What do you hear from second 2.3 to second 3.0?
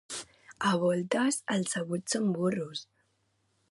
burros.